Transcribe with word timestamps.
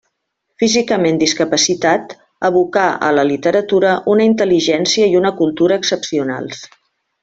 Físicament 0.61 1.19
discapacitat, 1.23 2.15
abocà 2.51 2.87
a 3.09 3.13
la 3.19 3.27
literatura 3.35 3.95
una 4.17 4.29
intel·ligència 4.33 5.15
i 5.15 5.19
una 5.25 5.37
cultura 5.45 5.83
excepcionals. 5.83 6.69